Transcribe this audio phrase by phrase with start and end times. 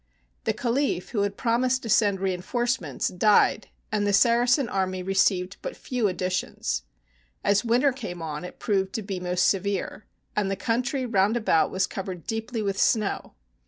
[0.45, 5.77] The Caliph, who had promised to send reinforcements, died, and the Saracen army received but
[5.77, 6.81] few additions.
[7.43, 11.37] As winter came on, it proved to be most severe, and the coun try round
[11.37, 13.35] about was covered deeply with snow.